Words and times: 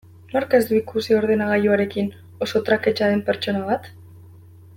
Nork 0.35 0.53
ez 0.57 0.61
du 0.69 0.77
ikusi 0.77 1.15
ordenagailuekin 1.17 2.09
oso 2.47 2.63
traketsa 2.71 3.11
den 3.13 3.23
pertsona 3.29 3.63
bat? 3.71 3.91